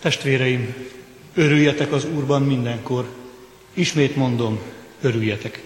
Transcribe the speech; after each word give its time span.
Testvéreim, 0.00 0.74
örüljetek 1.34 1.92
az 1.92 2.04
Úrban 2.04 2.42
mindenkor. 2.42 3.08
Ismét 3.74 4.16
mondom, 4.16 4.60
örüljetek. 5.00 5.62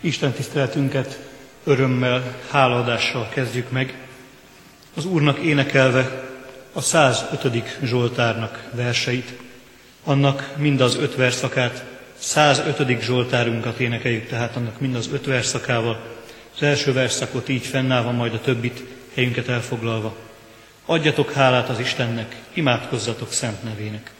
Isten 0.00 0.32
tiszteletünket 0.32 1.20
örömmel, 1.64 2.36
hálaadással 2.50 3.28
kezdjük 3.28 3.70
meg, 3.70 4.06
az 4.94 5.04
Úrnak 5.04 5.38
énekelve 5.38 6.30
a 6.72 6.80
105. 6.80 7.78
Zsoltárnak 7.82 8.68
verseit, 8.72 9.32
annak 10.04 10.54
mind 10.56 10.80
az 10.80 10.96
öt 10.96 11.14
verszakát, 11.14 11.84
105. 12.18 13.00
Zsoltárunkat 13.00 13.80
énekeljük, 13.80 14.28
tehát 14.28 14.56
annak 14.56 14.80
mind 14.80 14.94
az 14.94 15.08
öt 15.12 15.26
verszakával, 15.26 16.16
az 16.54 16.62
első 16.62 16.92
verszakot 16.92 17.48
így 17.48 17.66
fennállva, 17.66 18.10
majd 18.10 18.34
a 18.34 18.40
többit 18.40 18.84
helyünket 19.14 19.48
elfoglalva. 19.48 20.25
Adjatok 20.88 21.32
hálát 21.32 21.68
az 21.68 21.78
Istennek, 21.78 22.42
imádkozzatok 22.52 23.32
szent 23.32 23.62
nevének. 23.62 24.15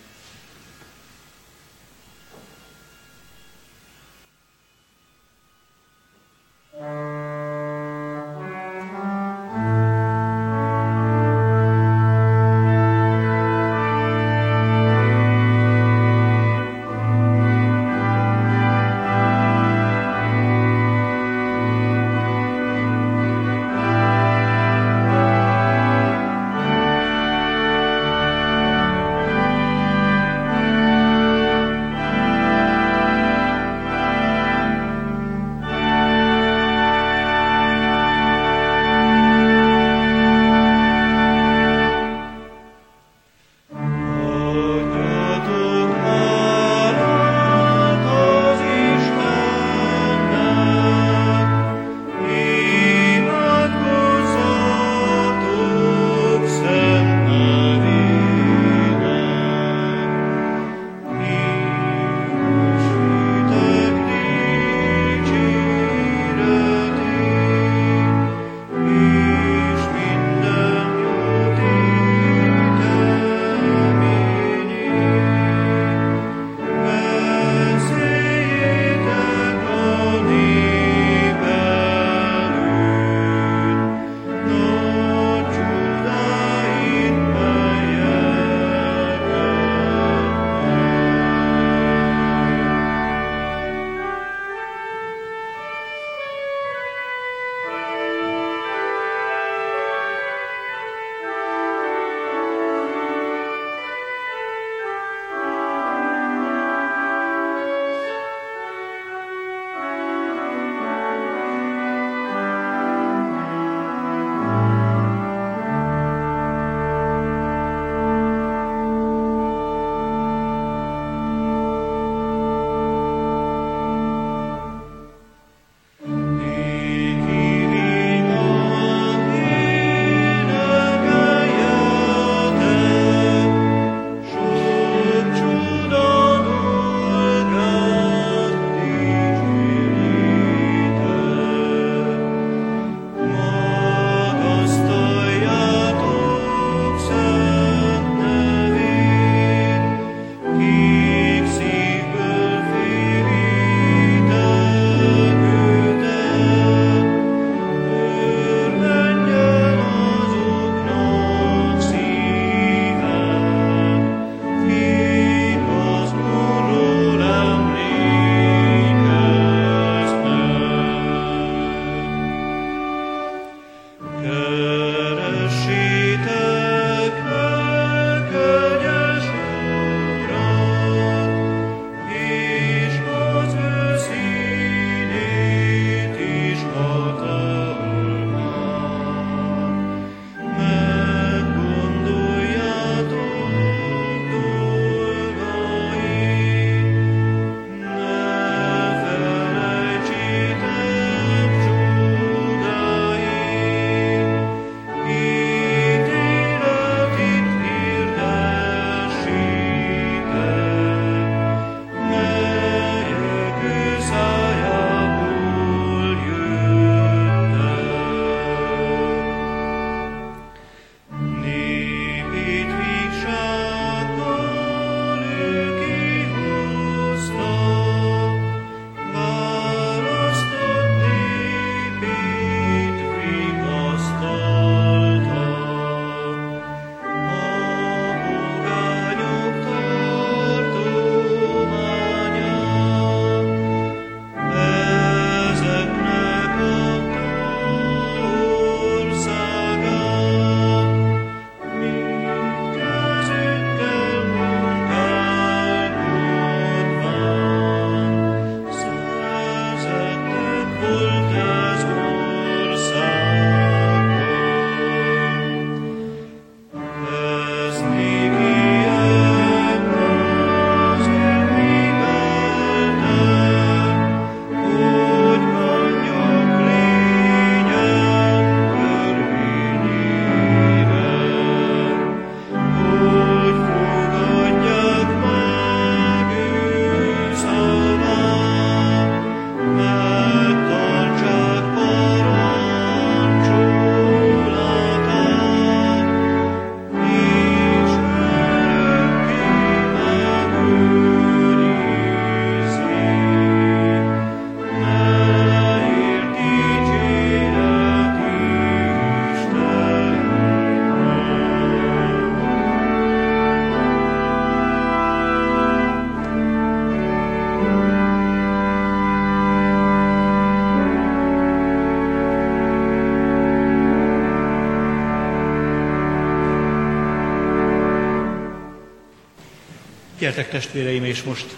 Gyertek 330.27 330.51
testvéreim, 330.51 331.05
és 331.05 331.23
most 331.23 331.57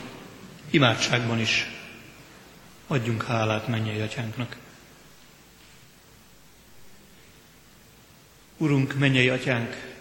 imádságban 0.70 1.41
is 1.41 1.67
adjunk 2.87 3.23
hálát 3.25 3.69
mennyei 3.69 4.00
atyánknak. 4.00 4.56
Urunk, 8.56 8.99
mennyei 8.99 9.29
atyánk, 9.29 9.94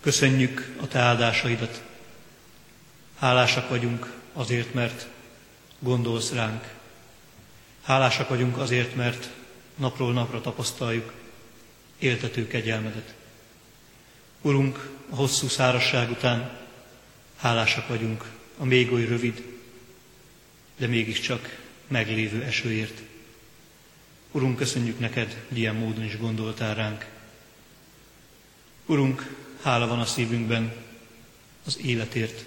köszönjük 0.00 0.76
a 0.80 0.88
te 0.88 0.98
áldásaidat. 0.98 1.82
Hálásak 3.18 3.68
vagyunk 3.68 4.12
azért, 4.32 4.74
mert 4.74 5.06
gondolsz 5.78 6.32
ránk. 6.32 6.64
Hálásak 7.82 8.28
vagyunk 8.28 8.56
azért, 8.58 8.94
mert 8.94 9.30
napról 9.74 10.12
napra 10.12 10.40
tapasztaljuk 10.40 11.12
éltető 11.98 12.46
kegyelmedet. 12.46 13.14
Urunk, 14.40 14.90
a 15.10 15.14
hosszú 15.14 15.48
szárasság 15.48 16.10
után 16.10 16.59
Hálásak 17.40 17.88
vagyunk 17.88 18.24
a 18.56 18.64
még 18.64 18.92
oly 18.92 19.04
rövid, 19.04 19.42
de 20.76 20.86
mégiscsak 20.86 21.58
meglévő 21.88 22.42
esőért. 22.42 23.02
Urunk, 24.30 24.56
köszönjük 24.56 24.98
neked, 24.98 25.44
ilyen 25.52 25.74
módon 25.74 26.04
is 26.04 26.18
gondoltál 26.18 26.74
ránk. 26.74 27.06
Urunk, 28.86 29.36
hála 29.62 29.86
van 29.86 30.00
a 30.00 30.04
szívünkben 30.04 30.72
az 31.64 31.78
életért, 31.82 32.44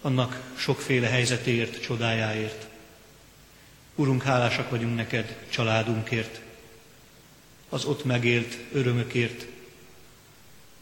annak 0.00 0.52
sokféle 0.56 1.08
helyzetéért, 1.08 1.82
csodájáért. 1.82 2.66
Urunk, 3.94 4.22
hálásak 4.22 4.70
vagyunk 4.70 4.96
neked 4.96 5.46
családunkért, 5.48 6.40
az 7.68 7.84
ott 7.84 8.04
megélt 8.04 8.58
örömökért, 8.72 9.46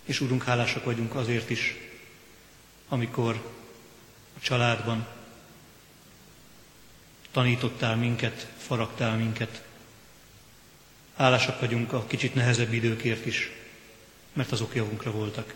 és 0.05 0.21
Urunk, 0.21 0.43
hálásak 0.43 0.85
vagyunk 0.85 1.15
azért 1.15 1.51
is, 1.51 1.75
amikor 2.89 3.55
a 4.37 4.41
családban 4.41 5.07
tanítottál 7.31 7.97
minket, 7.97 8.47
faragtál 8.59 9.17
minket. 9.17 9.63
Hálásak 11.17 11.61
vagyunk 11.61 11.93
a 11.93 12.07
kicsit 12.07 12.35
nehezebb 12.35 12.73
időkért 12.73 13.27
is, 13.27 13.51
mert 14.33 14.53
azok 14.53 14.75
javunkra 14.75 15.11
voltak. 15.11 15.55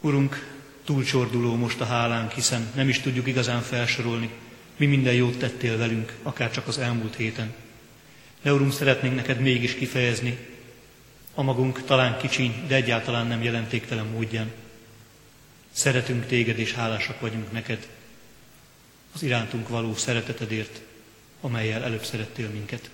Urunk, 0.00 0.56
túlcsorduló 0.84 1.54
most 1.54 1.80
a 1.80 1.84
hálánk, 1.84 2.32
hiszen 2.32 2.70
nem 2.74 2.88
is 2.88 3.00
tudjuk 3.00 3.26
igazán 3.26 3.60
felsorolni, 3.60 4.30
mi 4.76 4.86
minden 4.86 5.14
jót 5.14 5.38
tettél 5.38 5.76
velünk, 5.76 6.14
akár 6.22 6.50
csak 6.50 6.66
az 6.66 6.78
elmúlt 6.78 7.16
héten. 7.16 7.54
De 8.42 8.52
Urunk, 8.52 8.72
szeretnénk 8.72 9.14
neked 9.14 9.40
mégis 9.40 9.74
kifejezni 9.74 10.38
a 11.34 11.42
magunk 11.42 11.84
talán 11.84 12.18
kicsiny, 12.18 12.64
de 12.66 12.74
egyáltalán 12.74 13.26
nem 13.26 13.42
jelentéktelen 13.42 14.06
módján 14.06 14.52
Szeretünk 15.74 16.26
téged, 16.26 16.58
és 16.58 16.72
hálásak 16.72 17.20
vagyunk 17.20 17.52
neked 17.52 17.88
az 19.14 19.22
irántunk 19.22 19.68
való 19.68 19.94
szeretetedért, 19.94 20.80
amelyel 21.40 21.82
előbb 21.82 22.04
szerettél 22.04 22.48
minket. 22.48 22.90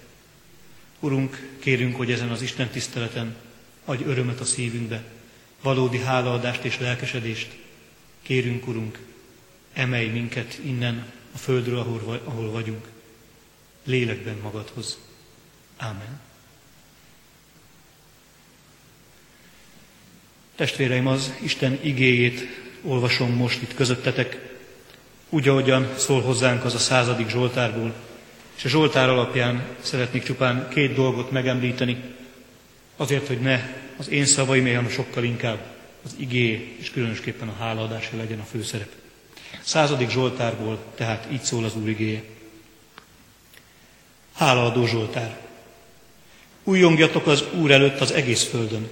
Urunk, 1.00 1.48
kérünk, 1.58 1.96
hogy 1.96 2.12
ezen 2.12 2.30
az 2.30 2.42
Isten 2.42 2.68
tiszteleten 2.68 3.36
adj 3.84 4.04
örömet 4.04 4.40
a 4.40 4.44
szívünkbe, 4.44 5.02
valódi 5.62 5.98
hálaadást 5.98 6.64
és 6.64 6.78
lelkesedést. 6.78 7.56
Kérünk, 8.22 8.66
Urunk, 8.66 8.98
emelj 9.72 10.08
minket 10.08 10.58
innen 10.64 11.12
a 11.34 11.38
földről, 11.38 11.78
ahol, 12.24 12.50
vagyunk, 12.50 12.88
lélekben 13.84 14.36
magadhoz. 14.36 14.98
Ámen. 15.76 16.20
Testvéreim, 20.54 21.06
az 21.06 21.34
Isten 21.42 21.78
igéjét 21.82 22.68
olvasom 22.82 23.32
most 23.32 23.62
itt 23.62 23.74
közöttetek, 23.74 24.50
úgy, 25.28 25.48
ahogyan 25.48 25.88
szól 25.96 26.20
hozzánk 26.20 26.64
az 26.64 26.74
a 26.74 26.78
századik 26.78 27.28
Zsoltárból. 27.28 27.92
És 28.56 28.64
a 28.64 28.68
Zsoltár 28.68 29.08
alapján 29.08 29.66
szeretnék 29.80 30.22
csupán 30.22 30.68
két 30.68 30.94
dolgot 30.94 31.30
megemlíteni, 31.30 32.02
azért, 32.96 33.26
hogy 33.26 33.40
ne 33.40 33.60
az 33.96 34.08
én 34.08 34.26
szavaim, 34.26 34.66
hanem 34.66 34.88
sokkal 34.88 35.24
inkább 35.24 35.58
az 36.04 36.14
igé, 36.16 36.76
és 36.80 36.90
különösképpen 36.90 37.48
a 37.48 37.56
hálaadás 37.58 38.10
legyen 38.16 38.40
a 38.40 38.44
főszerep. 38.44 38.90
Századik 39.62 40.10
Zsoltárból 40.10 40.78
tehát 40.94 41.26
így 41.32 41.42
szól 41.42 41.64
az 41.64 41.76
Úr 41.76 41.88
igéje. 41.88 42.22
Hálaadó 44.32 44.86
Zsoltár. 44.86 45.38
Újjongjatok 46.64 47.26
az 47.26 47.44
Úr 47.60 47.70
előtt 47.70 48.00
az 48.00 48.12
egész 48.12 48.44
földön, 48.44 48.88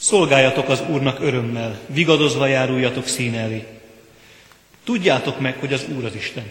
Szolgáljatok 0.00 0.68
az 0.68 0.82
Úrnak 0.88 1.20
örömmel, 1.20 1.80
vigadozva 1.86 2.46
járuljatok 2.46 3.06
szín 3.06 3.34
elé. 3.34 3.66
Tudjátok 4.84 5.40
meg, 5.40 5.58
hogy 5.58 5.72
az 5.72 5.84
Úr 5.96 6.04
az 6.04 6.14
Isten. 6.14 6.46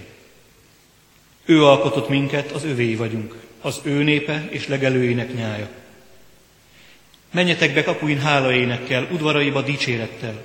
Ő 1.46 1.66
alkotott 1.66 2.10
minket, 2.10 2.52
az 2.52 2.64
övéi 2.64 2.96
vagyunk, 2.96 3.36
az 3.62 3.80
ő 3.84 4.04
népe 4.04 4.48
és 4.50 4.68
legelőinek 4.68 5.34
nyája. 5.34 5.70
Menjetek 7.32 7.74
be 7.74 7.84
kapuin 7.84 8.20
hálaénekkel, 8.20 9.08
udvaraiba 9.12 9.62
dicsérettel. 9.62 10.42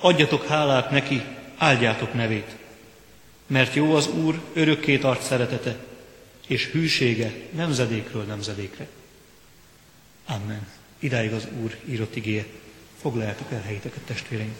Adjatok 0.00 0.46
hálát 0.46 0.90
neki, 0.90 1.22
áldjátok 1.56 2.14
nevét. 2.14 2.56
Mert 3.46 3.74
jó 3.74 3.94
az 3.94 4.08
Úr 4.08 4.40
örökké 4.52 4.98
tart 4.98 5.22
szeretete, 5.22 5.76
és 6.46 6.66
hűsége 6.66 7.32
nemzedékről 7.50 8.22
nemzedékre. 8.22 8.88
Amen. 10.26 10.81
Idáig 11.02 11.32
az 11.32 11.46
Úr 11.62 11.76
írott 11.88 12.16
igéje. 12.16 12.44
Foglaljátok 13.00 13.52
el 13.52 13.62
helyiteket, 13.62 14.02
testvéreim. 14.02 14.54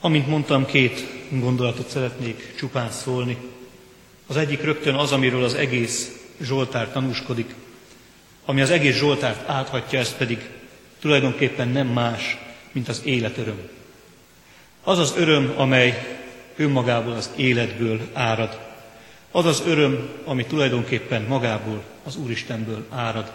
Amint 0.00 0.26
mondtam, 0.26 0.66
két 0.66 1.06
gondolatot 1.30 1.88
szeretnék 1.88 2.54
csupán 2.56 2.90
szólni. 2.90 3.36
Az 4.26 4.36
egyik 4.36 4.62
rögtön 4.62 4.94
az, 4.94 5.12
amiről 5.12 5.44
az 5.44 5.54
egész 5.54 6.18
Zsoltár 6.40 6.92
tanúskodik, 6.92 7.54
ami 8.44 8.60
az 8.60 8.70
egész 8.70 8.96
Zsoltárt 8.96 9.48
áthatja, 9.48 9.98
ez 9.98 10.16
pedig 10.16 10.48
tulajdonképpen 11.00 11.68
nem 11.68 11.86
más, 11.86 12.38
mint 12.72 12.88
az 12.88 13.00
életöröm. 13.04 13.68
Az 14.82 14.98
az 14.98 15.14
öröm, 15.16 15.54
amely 15.56 16.18
önmagából 16.56 17.12
az 17.12 17.30
életből 17.36 18.00
árad. 18.12 18.69
Az 19.30 19.44
az 19.44 19.62
öröm, 19.66 20.08
ami 20.24 20.44
tulajdonképpen 20.44 21.22
magából, 21.22 21.82
az 22.04 22.16
Úristenből 22.16 22.86
árad. 22.90 23.32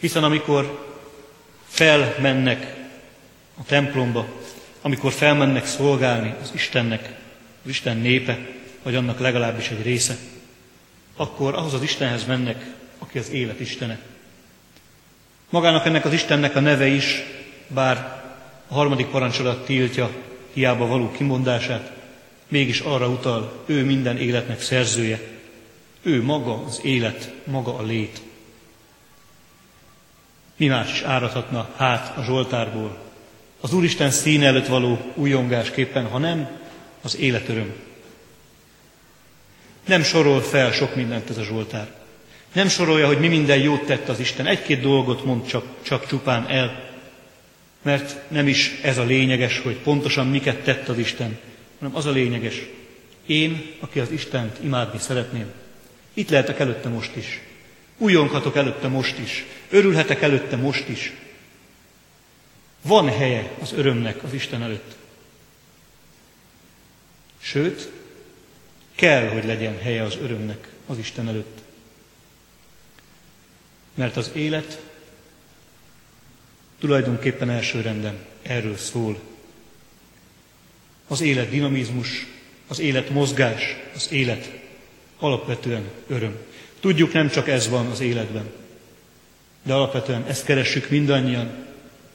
Hiszen 0.00 0.24
amikor 0.24 0.86
felmennek 1.68 2.76
a 3.58 3.64
templomba, 3.66 4.28
amikor 4.82 5.12
felmennek 5.12 5.66
szolgálni 5.66 6.34
az 6.42 6.50
Istennek, 6.54 7.14
az 7.62 7.70
Isten 7.70 7.96
népe, 7.96 8.38
vagy 8.82 8.94
annak 8.94 9.18
legalábbis 9.18 9.68
egy 9.68 9.82
része, 9.82 10.16
akkor 11.16 11.54
ahhoz 11.54 11.74
az 11.74 11.82
Istenhez 11.82 12.24
mennek, 12.26 12.66
aki 12.98 13.18
az 13.18 13.30
élet 13.30 13.60
Istene. 13.60 13.98
Magának 15.50 15.86
ennek 15.86 16.04
az 16.04 16.12
Istennek 16.12 16.56
a 16.56 16.60
neve 16.60 16.86
is, 16.86 17.22
bár 17.66 17.96
a 18.68 18.74
harmadik 18.74 19.06
parancsolat 19.06 19.64
tiltja 19.64 20.10
hiába 20.52 20.86
való 20.86 21.10
kimondását, 21.10 21.97
mégis 22.48 22.80
arra 22.80 23.08
utal, 23.08 23.62
ő 23.66 23.84
minden 23.84 24.18
életnek 24.18 24.60
szerzője, 24.60 25.20
Ő 26.02 26.22
maga 26.22 26.64
az 26.64 26.80
élet, 26.82 27.32
maga 27.44 27.76
a 27.76 27.82
lét. 27.82 28.20
Mi 30.56 30.66
más 30.66 30.92
is 30.92 31.02
áradhatna 31.02 31.74
hát 31.76 32.16
a 32.16 32.22
Zsoltárból, 32.22 32.98
az 33.60 33.72
Úristen 33.72 34.10
szín 34.10 34.42
előtt 34.42 34.66
való 34.66 34.98
újongásképpen, 35.14 36.06
ha 36.06 36.18
nem 36.18 36.48
az 37.02 37.16
életöröm. 37.16 37.72
Nem 39.86 40.02
sorol 40.02 40.40
fel 40.40 40.72
sok 40.72 40.94
mindent 40.94 41.30
ez 41.30 41.36
a 41.36 41.42
Zsoltár. 41.42 41.88
Nem 42.52 42.68
sorolja, 42.68 43.06
hogy 43.06 43.18
mi 43.18 43.28
minden 43.28 43.58
jót 43.58 43.84
tett 43.84 44.08
az 44.08 44.20
Isten. 44.20 44.46
Egy-két 44.46 44.80
dolgot 44.80 45.24
mond 45.24 45.46
csak, 45.46 45.64
csak 45.82 46.06
csupán 46.06 46.46
el. 46.48 46.86
Mert 47.82 48.30
nem 48.30 48.48
is 48.48 48.78
ez 48.82 48.98
a 48.98 49.04
lényeges, 49.04 49.58
hogy 49.58 49.76
pontosan 49.76 50.26
miket 50.26 50.62
tett 50.62 50.88
az 50.88 50.98
Isten, 50.98 51.38
hanem 51.78 51.96
az 51.96 52.06
a 52.06 52.10
lényeges. 52.10 52.66
Én, 53.26 53.74
aki 53.80 54.00
az 54.00 54.10
Istent 54.10 54.58
imádni 54.62 54.98
szeretném, 54.98 55.52
itt 56.14 56.28
lehetek 56.28 56.58
előtte 56.58 56.88
most 56.88 57.16
is. 57.16 57.40
Újonghatok 57.98 58.56
előtte 58.56 58.88
most 58.88 59.18
is. 59.18 59.44
Örülhetek 59.70 60.22
előtte 60.22 60.56
most 60.56 60.88
is. 60.88 61.12
Van 62.82 63.08
helye 63.08 63.50
az 63.60 63.72
örömnek 63.72 64.22
az 64.22 64.32
Isten 64.32 64.62
előtt. 64.62 64.96
Sőt, 67.38 67.90
kell, 68.94 69.28
hogy 69.28 69.44
legyen 69.44 69.78
helye 69.78 70.02
az 70.02 70.16
örömnek 70.22 70.68
az 70.86 70.98
Isten 70.98 71.28
előtt. 71.28 71.58
Mert 73.94 74.16
az 74.16 74.30
élet 74.34 74.80
tulajdonképpen 76.80 77.50
első 77.50 77.80
renden 77.80 78.18
erről 78.42 78.76
szól. 78.76 79.20
Az 81.08 81.20
élet 81.20 81.50
dinamizmus, 81.50 82.26
az 82.68 82.78
élet 82.78 83.10
mozgás, 83.10 83.76
az 83.94 84.12
élet 84.12 84.50
alapvetően 85.18 85.84
öröm. 86.06 86.36
Tudjuk, 86.80 87.12
nem 87.12 87.30
csak 87.30 87.48
ez 87.48 87.68
van 87.68 87.86
az 87.86 88.00
életben, 88.00 88.50
de 89.62 89.72
alapvetően 89.72 90.24
ezt 90.26 90.44
keressük 90.44 90.90
mindannyian, 90.90 91.50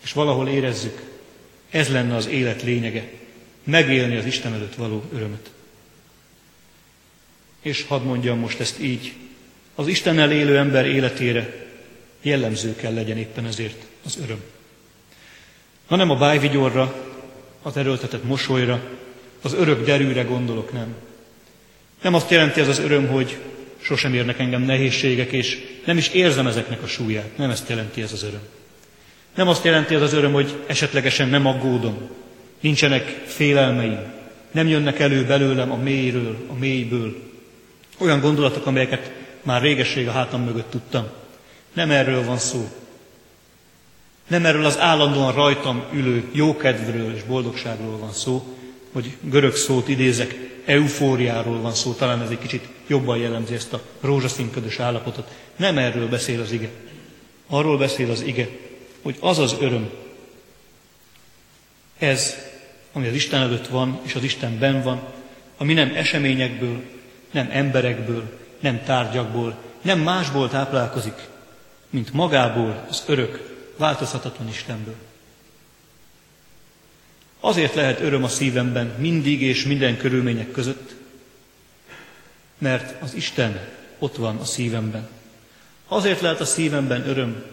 és 0.03 0.13
valahol 0.13 0.47
érezzük, 0.47 1.01
ez 1.69 1.89
lenne 1.89 2.15
az 2.15 2.27
élet 2.27 2.63
lényege, 2.63 3.09
megélni 3.63 4.15
az 4.15 4.25
Isten 4.25 4.53
előtt 4.53 4.75
való 4.75 5.03
örömöt. 5.13 5.49
És 7.61 7.85
hadd 7.87 8.01
mondjam 8.01 8.39
most 8.39 8.59
ezt 8.59 8.79
így, 8.79 9.13
az 9.75 9.87
Istennel 9.87 10.31
élő 10.31 10.57
ember 10.57 10.85
életére 10.85 11.67
jellemző 12.21 12.75
kell 12.75 12.93
legyen 12.93 13.17
éppen 13.17 13.45
ezért 13.45 13.83
az 14.05 14.17
öröm. 14.23 14.41
Ha 15.85 15.95
nem 15.95 16.09
a 16.09 16.15
bájvigyorra, 16.15 17.12
az 17.63 17.77
erőltetett 17.77 18.23
mosolyra, 18.23 18.81
az 19.41 19.53
örök 19.53 19.85
derűre 19.85 20.23
gondolok, 20.23 20.73
nem. 20.73 20.95
Nem 22.01 22.13
azt 22.13 22.29
jelenti 22.29 22.59
ez 22.59 22.67
az 22.67 22.79
öröm, 22.79 23.07
hogy 23.07 23.37
sosem 23.81 24.13
érnek 24.13 24.39
engem 24.39 24.61
nehézségek, 24.61 25.31
és 25.31 25.57
nem 25.85 25.97
is 25.97 26.07
érzem 26.07 26.47
ezeknek 26.47 26.83
a 26.83 26.87
súlyát. 26.87 27.37
Nem 27.37 27.49
ezt 27.49 27.69
jelenti 27.69 28.01
ez 28.01 28.11
az 28.11 28.23
öröm. 28.23 28.41
Nem 29.35 29.47
azt 29.47 29.63
jelenti 29.63 29.95
ez 29.95 30.01
az 30.01 30.13
öröm, 30.13 30.33
hogy 30.33 30.53
esetlegesen 30.67 31.29
nem 31.29 31.45
aggódom, 31.45 32.09
nincsenek 32.59 33.23
félelmeim, 33.25 33.99
nem 34.51 34.67
jönnek 34.67 34.99
elő 34.99 35.25
belőlem 35.25 35.71
a 35.71 35.75
mélyről, 35.75 36.37
a 36.47 36.53
mélyből. 36.53 37.15
Olyan 37.97 38.19
gondolatok, 38.19 38.65
amelyeket 38.65 39.11
már 39.41 39.61
régesség 39.61 40.07
a 40.07 40.11
hátam 40.11 40.43
mögött 40.43 40.69
tudtam. 40.69 41.07
Nem 41.73 41.91
erről 41.91 42.25
van 42.25 42.37
szó. 42.37 42.82
Nem 44.33 44.45
erről 44.45 44.65
az 44.65 44.79
állandóan 44.79 45.33
rajtam 45.33 45.83
ülő 45.91 46.29
jókedvről 46.31 47.15
és 47.15 47.23
boldogságról 47.23 47.97
van 47.97 48.11
szó, 48.13 48.57
hogy 48.91 49.17
görög 49.21 49.55
szót 49.55 49.87
idézek, 49.87 50.35
eufóriáról 50.65 51.61
van 51.61 51.73
szó, 51.73 51.91
talán 51.91 52.21
ez 52.21 52.29
egy 52.29 52.39
kicsit 52.39 52.67
jobban 52.87 53.17
jellemzi 53.17 53.53
ezt 53.53 53.73
a 53.73 53.81
rózsaszínködös 54.01 54.79
állapotot. 54.79 55.31
Nem 55.55 55.77
erről 55.77 56.09
beszél 56.09 56.41
az 56.41 56.51
ige. 56.51 56.69
Arról 57.47 57.77
beszél 57.77 58.11
az 58.11 58.21
ige, 58.21 58.49
hogy 59.01 59.15
az 59.19 59.37
az 59.37 59.55
öröm, 59.59 59.89
ez, 61.97 62.35
ami 62.93 63.07
az 63.07 63.13
Isten 63.13 63.41
előtt 63.41 63.67
van, 63.67 63.99
és 64.01 64.15
az 64.15 64.23
Istenben 64.23 64.83
van, 64.83 65.01
ami 65.57 65.73
nem 65.73 65.91
eseményekből, 65.95 66.81
nem 67.31 67.49
emberekből, 67.51 68.23
nem 68.59 68.83
tárgyakból, 68.83 69.55
nem 69.81 69.99
másból 69.99 70.49
táplálkozik, 70.49 71.27
mint 71.89 72.13
magából, 72.13 72.85
az 72.89 73.03
örök, 73.07 73.52
változhatatlan 73.77 74.47
Istenből. 74.47 74.95
Azért 77.39 77.73
lehet 77.73 77.99
öröm 77.99 78.23
a 78.23 78.27
szívemben 78.27 78.95
mindig 78.97 79.41
és 79.41 79.63
minden 79.63 79.97
körülmények 79.97 80.51
között, 80.51 80.95
mert 82.57 83.01
az 83.01 83.13
Isten 83.13 83.69
ott 83.99 84.15
van 84.15 84.37
a 84.37 84.45
szívemben. 84.45 85.07
Azért 85.87 86.21
lehet 86.21 86.39
a 86.39 86.45
szívemben 86.45 87.07
öröm, 87.07 87.43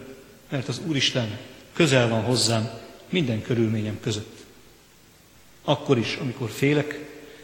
mert 0.49 0.67
az 0.67 0.81
Úristen 0.85 1.37
közel 1.73 2.09
van 2.09 2.21
hozzám 2.21 2.69
minden 3.09 3.41
körülményem 3.41 3.99
között. 3.99 4.37
Akkor 5.63 5.97
is, 5.97 6.15
amikor 6.15 6.49
félek, 6.49 6.99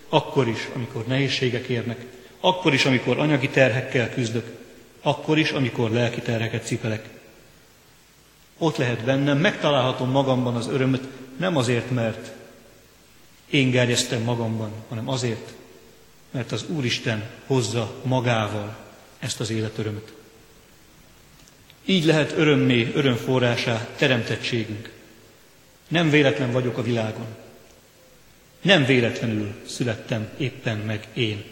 akkor 0.10 0.48
is, 0.48 0.70
amikor 0.74 1.08
nehézségek 1.08 1.68
érnek, 1.68 2.06
akkor 2.40 2.74
is, 2.74 2.86
amikor 2.86 3.20
anyagi 3.20 3.50
terhekkel 3.50 4.14
küzdök, 4.14 4.46
akkor 5.02 5.38
is, 5.38 5.52
amikor 5.52 5.92
lelki 5.92 6.22
terheket 6.22 6.66
cipelek. 6.66 7.17
Ott 8.58 8.78
lehet 8.78 9.04
bennem, 9.04 9.38
megtalálhatom 9.38 10.10
magamban 10.10 10.56
az 10.56 10.68
örömöt, 10.68 11.08
nem 11.38 11.58
azért, 11.58 11.92
mert 11.92 12.32
én 13.50 13.72
gerjesztem 13.72 14.22
magamban, 14.22 14.72
hanem 14.90 15.10
azért, 15.10 15.54
mert 16.32 16.52
az 16.52 16.66
Úristen 16.68 17.30
hozza 17.46 17.94
magával 18.04 18.78
ezt 19.20 19.40
az 19.40 19.50
életörömöt. 19.50 20.14
Így 21.86 22.06
lehet 22.06 22.32
örömmé, 22.38 22.92
örömforrásá 22.94 23.88
teremtettségünk. 23.96 24.92
Nem 25.88 26.10
véletlen 26.10 26.52
vagyok 26.52 26.78
a 26.78 26.84
világon. 26.84 27.36
Nem 28.62 28.86
véletlenül 28.86 29.54
születtem 29.68 30.30
éppen 30.38 30.78
meg 30.78 31.08
én. 31.14 31.44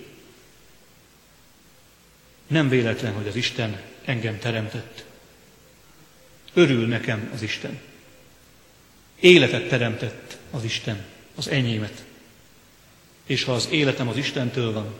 Nem 2.47 2.69
véletlen, 2.69 3.13
hogy 3.13 3.27
az 3.27 3.35
Isten 3.35 3.81
engem 4.05 4.39
teremtett. 4.39 5.04
Örül 6.55 6.87
nekem 6.87 7.29
az 7.33 7.41
Isten. 7.41 7.79
Életet 9.19 9.69
teremtett 9.69 10.37
az 10.51 10.63
Isten, 10.63 11.05
az 11.35 11.47
enyémet. 11.47 12.03
És 13.25 13.43
ha 13.43 13.53
az 13.53 13.67
életem 13.71 14.07
az 14.07 14.17
Istentől 14.17 14.73
van, 14.73 14.93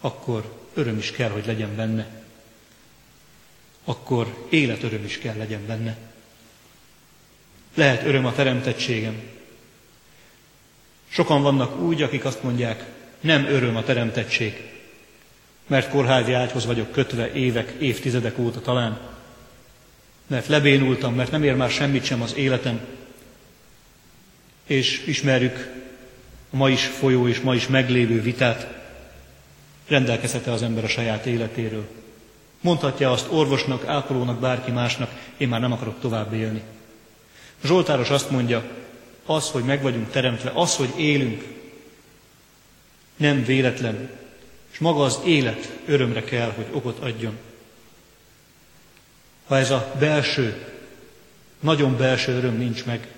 akkor 0.00 0.68
öröm 0.74 0.98
is 0.98 1.10
kell, 1.10 1.30
hogy 1.30 1.46
legyen 1.46 1.76
benne 1.76 2.18
akkor 3.88 4.46
életöröm 4.48 5.04
is 5.04 5.18
kell 5.18 5.36
legyen 5.36 5.66
benne. 5.66 5.96
Lehet 7.74 8.04
öröm 8.04 8.26
a 8.26 8.32
teremtettségem. 8.32 9.22
Sokan 11.08 11.42
vannak 11.42 11.80
úgy, 11.80 12.02
akik 12.02 12.24
azt 12.24 12.42
mondják, 12.42 12.84
nem 13.20 13.44
öröm 13.44 13.76
a 13.76 13.82
teremtettség, 13.82 14.70
mert 15.66 15.90
kórházi 15.90 16.32
ágyhoz 16.32 16.66
vagyok 16.66 16.92
kötve 16.92 17.32
évek, 17.32 17.74
évtizedek 17.78 18.38
óta 18.38 18.60
talán, 18.60 19.00
mert 20.28 20.46
lebénultam, 20.46 21.14
mert 21.14 21.30
nem 21.30 21.42
ér 21.42 21.54
már 21.54 21.70
semmit 21.70 22.04
sem 22.04 22.22
az 22.22 22.34
életem, 22.36 22.80
és 24.66 25.02
ismerjük 25.06 25.72
a 26.50 26.56
ma 26.56 26.70
is 26.70 26.84
folyó 26.84 27.28
és 27.28 27.40
ma 27.40 27.54
is 27.54 27.66
meglévő 27.66 28.22
vitát, 28.22 28.66
rendelkezhet-e 29.88 30.52
az 30.52 30.62
ember 30.62 30.84
a 30.84 30.88
saját 30.88 31.26
életéről. 31.26 31.88
Mondhatja 32.60 33.10
azt 33.10 33.26
orvosnak, 33.30 33.86
ápolónak, 33.86 34.38
bárki 34.38 34.70
másnak, 34.70 35.10
én 35.36 35.48
már 35.48 35.60
nem 35.60 35.72
akarok 35.72 36.00
tovább 36.00 36.32
élni. 36.32 36.62
Zsoltáros 37.64 38.10
azt 38.10 38.30
mondja, 38.30 38.64
az, 39.26 39.50
hogy 39.50 39.64
meg 39.64 39.82
vagyunk 39.82 40.10
teremtve, 40.10 40.50
az, 40.54 40.76
hogy 40.76 40.92
élünk, 40.96 41.44
nem 43.16 43.44
véletlen, 43.44 44.10
és 44.72 44.78
maga 44.78 45.02
az 45.04 45.20
élet 45.24 45.78
örömre 45.86 46.24
kell, 46.24 46.50
hogy 46.50 46.66
okot 46.70 46.98
adjon. 46.98 47.36
Ha 49.48 49.56
ez 49.56 49.70
a 49.70 49.94
belső, 49.98 50.66
nagyon 51.60 51.96
belső 51.96 52.32
öröm 52.32 52.56
nincs 52.56 52.84
meg, 52.84 53.08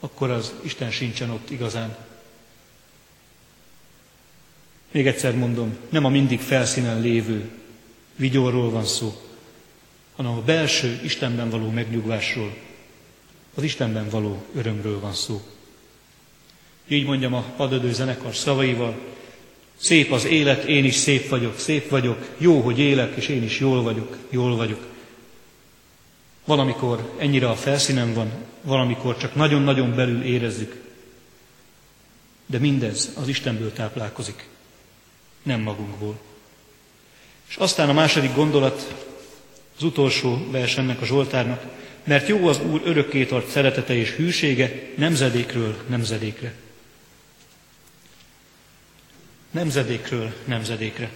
akkor 0.00 0.30
az 0.30 0.52
Isten 0.62 0.90
sincsen 0.90 1.30
ott 1.30 1.50
igazán. 1.50 1.96
Még 4.90 5.06
egyszer 5.06 5.36
mondom, 5.36 5.76
nem 5.88 6.04
a 6.04 6.08
mindig 6.08 6.40
felszínen 6.40 7.00
lévő, 7.00 7.50
vigyorról 8.16 8.70
van 8.70 8.84
szó, 8.84 9.20
hanem 10.16 10.32
a 10.32 10.42
belső 10.42 11.00
Istenben 11.04 11.50
való 11.50 11.70
megnyugvásról, 11.70 12.56
az 13.54 13.62
Istenben 13.62 14.08
való 14.08 14.44
örömről 14.54 15.00
van 15.00 15.14
szó. 15.14 15.42
Így 16.88 17.04
mondjam 17.04 17.34
a 17.34 17.44
padödő 17.56 17.92
zenekar 17.92 18.34
szavaival, 18.34 18.98
szép 19.76 20.12
az 20.12 20.24
élet, 20.24 20.64
én 20.64 20.84
is 20.84 20.94
szép 20.94 21.28
vagyok, 21.28 21.58
szép 21.58 21.88
vagyok, 21.88 22.28
jó, 22.38 22.60
hogy 22.60 22.78
élek, 22.78 23.16
és 23.16 23.28
én 23.28 23.42
is 23.42 23.60
jól 23.60 23.82
vagyok, 23.82 24.16
jól 24.30 24.56
vagyok. 24.56 24.89
Valamikor 26.44 27.14
ennyire 27.18 27.48
a 27.48 27.56
felszínen 27.56 28.14
van, 28.14 28.30
valamikor 28.62 29.16
csak 29.16 29.34
nagyon-nagyon 29.34 29.94
belül 29.94 30.22
érezzük. 30.22 30.82
De 32.46 32.58
mindez 32.58 33.10
az 33.16 33.28
Istenből 33.28 33.72
táplálkozik, 33.72 34.48
nem 35.42 35.60
magunkból. 35.60 36.18
És 37.48 37.56
aztán 37.56 37.88
a 37.88 37.92
második 37.92 38.34
gondolat, 38.34 38.94
az 39.76 39.82
utolsó 39.82 40.46
vers 40.50 40.76
ennek 40.76 41.00
a 41.00 41.04
Zsoltárnak, 41.04 41.62
mert 42.04 42.28
jó 42.28 42.48
az 42.48 42.60
Úr 42.60 42.80
örökké 42.84 43.24
tart 43.24 43.48
szeretete 43.48 43.94
és 43.94 44.10
hűsége 44.10 44.90
nemzedékről 44.96 45.76
nemzedékre. 45.86 46.54
Nemzedékről 49.50 50.32
nemzedékre. 50.44 51.10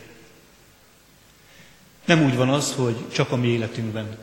Nem 2.04 2.24
úgy 2.24 2.36
van 2.36 2.48
az, 2.48 2.72
hogy 2.72 2.96
csak 3.12 3.30
a 3.30 3.36
mi 3.36 3.48
életünkben 3.48 4.18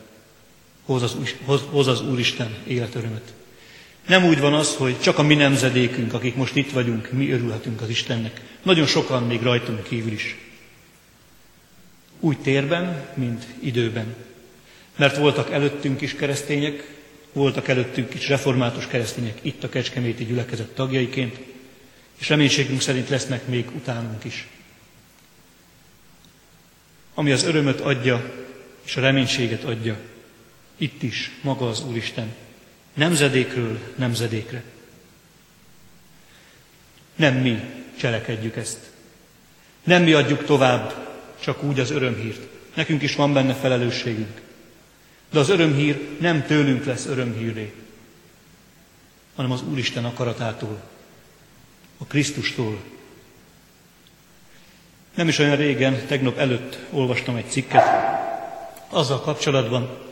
hoz 0.84 1.02
az, 1.02 1.16
hoz, 1.44 1.62
hoz 1.70 1.86
az 1.86 2.00
Úristen 2.00 2.54
életörömöt. 2.66 3.32
Nem 4.06 4.24
úgy 4.24 4.40
van 4.40 4.54
az, 4.54 4.74
hogy 4.74 5.00
csak 5.00 5.18
a 5.18 5.22
mi 5.22 5.34
nemzedékünk, 5.34 6.12
akik 6.12 6.34
most 6.34 6.56
itt 6.56 6.70
vagyunk, 6.70 7.12
mi 7.12 7.30
örülhetünk 7.30 7.80
az 7.80 7.88
Istennek. 7.88 8.40
Nagyon 8.62 8.86
sokan 8.86 9.26
még 9.26 9.42
rajtunk 9.42 9.82
kívül 9.82 10.12
is. 10.12 10.36
Úgy 12.20 12.38
térben, 12.38 13.06
mint 13.14 13.44
időben. 13.60 14.14
Mert 14.96 15.16
voltak 15.16 15.50
előttünk 15.50 16.00
is 16.00 16.14
keresztények, 16.14 17.00
voltak 17.32 17.68
előttünk 17.68 18.14
is 18.14 18.28
református 18.28 18.86
keresztények 18.86 19.38
itt 19.42 19.64
a 19.64 19.68
Kecskeméti 19.68 20.24
gyülekezet 20.24 20.74
tagjaiként, 20.74 21.38
és 22.18 22.28
reménységünk 22.28 22.80
szerint 22.80 23.08
lesznek 23.08 23.46
még 23.46 23.66
utánunk 23.74 24.24
is. 24.24 24.48
Ami 27.14 27.32
az 27.32 27.44
örömöt 27.44 27.80
adja, 27.80 28.32
és 28.84 28.96
a 28.96 29.00
reménységet 29.00 29.64
adja, 29.64 29.96
itt 30.82 31.02
is 31.02 31.30
maga 31.40 31.68
az 31.68 31.84
Úristen, 31.84 32.34
nemzedékről 32.94 33.78
nemzedékre. 33.96 34.62
Nem 37.16 37.34
mi 37.34 37.60
cselekedjük 37.98 38.56
ezt. 38.56 38.90
Nem 39.84 40.02
mi 40.02 40.12
adjuk 40.12 40.44
tovább 40.44 41.08
csak 41.40 41.62
úgy 41.62 41.80
az 41.80 41.90
örömhírt. 41.90 42.40
Nekünk 42.74 43.02
is 43.02 43.14
van 43.14 43.32
benne 43.32 43.54
felelősségünk. 43.54 44.40
De 45.30 45.38
az 45.38 45.48
örömhír 45.48 46.08
nem 46.20 46.46
tőlünk 46.46 46.84
lesz 46.84 47.06
örömhíré, 47.06 47.72
hanem 49.34 49.50
az 49.50 49.62
Úristen 49.62 50.04
akaratától, 50.04 50.82
a 51.98 52.04
Krisztustól. 52.04 52.82
Nem 55.14 55.28
is 55.28 55.38
olyan 55.38 55.56
régen, 55.56 56.06
tegnap 56.06 56.38
előtt 56.38 56.78
olvastam 56.90 57.36
egy 57.36 57.50
cikket 57.50 57.84
azzal 58.88 59.20
kapcsolatban, 59.20 60.10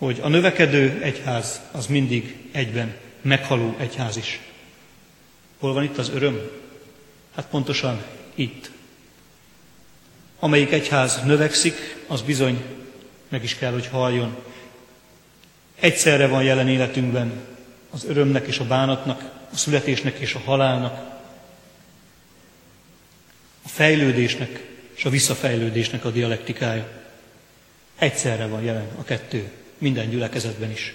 hogy 0.00 0.18
a 0.22 0.28
növekedő 0.28 1.00
egyház 1.02 1.60
az 1.70 1.86
mindig 1.86 2.36
egyben 2.52 2.94
meghaló 3.20 3.74
egyház 3.78 4.16
is. 4.16 4.40
Hol 5.58 5.72
van 5.72 5.82
itt 5.82 5.98
az 5.98 6.08
öröm? 6.08 6.40
Hát 7.34 7.46
pontosan 7.46 8.02
itt. 8.34 8.70
Amelyik 10.38 10.72
egyház 10.72 11.22
növekszik, 11.24 11.96
az 12.06 12.22
bizony 12.22 12.64
meg 13.28 13.42
is 13.42 13.54
kell, 13.54 13.72
hogy 13.72 13.86
halljon. 13.86 14.36
Egyszerre 15.80 16.26
van 16.26 16.42
jelen 16.42 16.68
életünkben 16.68 17.32
az 17.90 18.04
örömnek 18.04 18.46
és 18.46 18.58
a 18.58 18.66
bánatnak, 18.66 19.30
a 19.52 19.56
születésnek 19.56 20.18
és 20.18 20.34
a 20.34 20.42
halálnak, 20.44 21.22
a 23.62 23.68
fejlődésnek 23.68 24.66
és 24.94 25.04
a 25.04 25.10
visszafejlődésnek 25.10 26.04
a 26.04 26.10
dialektikája. 26.10 26.88
Egyszerre 27.98 28.46
van 28.46 28.62
jelen 28.62 28.88
a 28.98 29.04
kettő, 29.04 29.50
minden 29.80 30.10
gyülekezetben 30.10 30.70
is. 30.70 30.94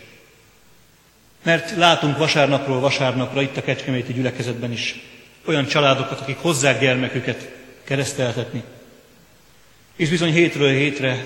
Mert 1.44 1.76
látunk 1.76 2.18
vasárnapról 2.18 2.80
vasárnapra 2.80 3.42
itt 3.42 3.58
a 3.58 3.62
Kecskeméti 3.62 4.14
gyülekezetben 4.14 4.72
is 4.72 5.00
olyan 5.46 5.66
családokat, 5.66 6.20
akik 6.20 6.38
hozzák 6.38 6.80
gyermeküket 6.80 7.52
kereszteltetni. 7.84 8.64
És 9.96 10.10
bizony 10.10 10.32
hétről 10.32 10.72
hétre 10.72 11.24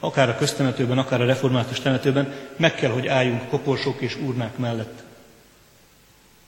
akár 0.00 0.28
a 0.28 0.36
köztemetőben, 0.36 0.98
akár 0.98 1.20
a 1.20 1.26
református 1.26 1.80
temetőben, 1.80 2.34
meg 2.56 2.74
kell, 2.74 2.90
hogy 2.90 3.06
álljunk 3.06 3.48
koporsók 3.48 4.00
és 4.00 4.16
urnák 4.16 4.56
mellett. 4.56 5.02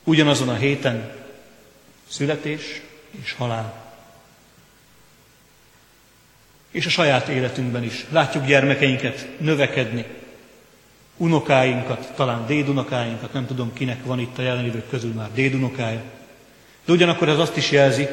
Ugyanazon 0.05 0.49
a 0.49 0.55
héten 0.55 1.13
születés 2.09 2.83
és 3.23 3.33
halál. 3.33 3.85
És 6.71 6.87
a 6.87 6.91
saját 6.91 7.29
életünkben 7.29 7.85
is 7.85 8.07
látjuk 8.11 8.47
gyermekeinket 8.47 9.29
növekedni, 9.39 10.05
unokáinkat, 11.17 12.13
talán 12.15 12.47
dédunokáinkat, 12.47 13.33
nem 13.33 13.47
tudom 13.47 13.73
kinek 13.73 14.05
van 14.05 14.19
itt 14.19 14.39
a 14.39 14.43
jelenlévők 14.43 14.89
közül 14.89 15.13
már 15.13 15.29
dédunokája. 15.35 16.03
De 16.85 16.93
ugyanakkor 16.93 17.29
ez 17.29 17.39
azt 17.39 17.57
is 17.57 17.71
jelzi, 17.71 18.09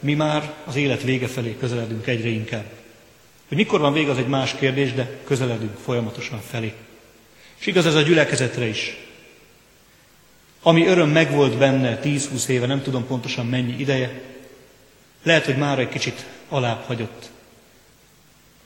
mi 0.00 0.14
már 0.14 0.52
az 0.64 0.76
élet 0.76 1.02
vége 1.02 1.26
felé 1.26 1.56
közeledünk 1.58 2.06
egyre 2.06 2.28
inkább. 2.28 2.64
Hogy 3.48 3.56
mikor 3.56 3.80
van 3.80 3.92
vége, 3.92 4.10
az 4.10 4.18
egy 4.18 4.28
más 4.28 4.54
kérdés, 4.54 4.92
de 4.92 5.10
közeledünk 5.24 5.76
folyamatosan 5.84 6.40
felé. 6.40 6.72
És 7.58 7.66
igaz 7.66 7.86
ez 7.86 7.94
a 7.94 8.02
gyülekezetre 8.02 8.66
is. 8.66 8.96
Ami 10.62 10.86
öröm 10.86 11.08
megvolt 11.08 11.58
benne 11.58 12.00
10-20 12.02 12.46
éve, 12.48 12.66
nem 12.66 12.82
tudom 12.82 13.06
pontosan 13.06 13.46
mennyi 13.46 13.74
ideje, 13.78 14.20
lehet, 15.22 15.44
hogy 15.44 15.56
már 15.56 15.78
egy 15.78 15.88
kicsit 15.88 16.26
alább 16.48 16.84
hagyott. 16.84 17.30